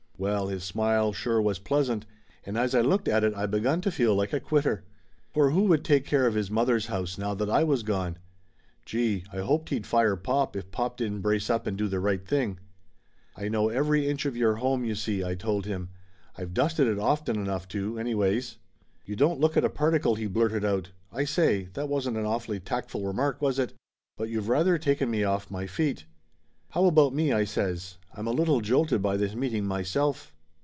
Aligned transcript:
Well, 0.17 0.49
his 0.49 0.63
smile 0.63 1.13
sure 1.13 1.41
was 1.41 1.57
pleasant! 1.57 2.05
And 2.45 2.55
as 2.55 2.75
I 2.75 2.81
looked 2.81 3.07
at 3.07 3.23
it 3.23 3.33
I 3.33 3.47
begun 3.47 3.81
to 3.81 3.89
feel 3.89 4.13
like 4.13 4.33
a 4.33 4.39
quitter. 4.39 4.83
For 5.33 5.49
who 5.49 5.63
would 5.63 5.83
take 5.83 6.05
care 6.05 6.27
of 6.27 6.35
his 6.35 6.51
mother's 6.51 6.85
house, 6.85 7.17
now 7.17 7.33
that 7.33 7.49
I 7.49 7.63
was 7.63 7.81
gone? 7.81 8.19
Gee, 8.85 9.23
I 9.33 9.37
hoped 9.39 9.69
he'd 9.69 9.87
fire 9.87 10.15
pop 10.15 10.55
if 10.55 10.69
pop 10.69 10.97
didn't 10.97 11.21
brace 11.21 11.49
up 11.49 11.65
and 11.65 11.75
do 11.75 11.87
the 11.87 11.99
right 11.99 12.23
thing. 12.23 12.59
"I 13.35 13.49
know 13.49 13.69
every 13.69 14.07
inch 14.07 14.27
of 14.27 14.37
your 14.37 14.57
home, 14.57 14.85
you 14.85 14.93
see!" 14.93 15.23
I 15.25 15.33
told 15.33 15.65
him. 15.65 15.89
"I've 16.37 16.53
dusted 16.53 16.85
it 16.87 16.99
often 16.99 17.37
enough 17.39 17.67
to, 17.69 17.97
anyways!" 17.97 18.57
"You 19.07 19.15
don't 19.15 19.39
look 19.39 19.57
it 19.57 19.65
a 19.65 19.71
particle!" 19.71 20.13
he 20.13 20.27
blurted 20.27 20.63
out. 20.63 20.91
"I 21.11 21.25
say, 21.25 21.69
that 21.73 21.89
wasn't 21.89 22.17
an 22.17 22.27
awfully 22.27 22.59
tactful 22.59 23.07
remark, 23.07 23.41
was 23.41 23.57
it? 23.57 23.73
But 24.17 24.29
you've 24.29 24.49
rather 24.49 24.77
taken 24.77 25.09
me 25.09 25.23
off 25.23 25.49
my 25.49 25.65
feet!" 25.65 26.05
"How 26.69 26.85
about 26.85 27.13
me?" 27.13 27.33
I 27.33 27.43
says. 27.43 27.97
"I'm 28.13 28.27
a 28.27 28.31
little 28.31 28.61
jolted 28.61 29.01
by 29.01 29.17
this 29.17 29.35
meeting 29.35 29.65
myself 29.65 30.33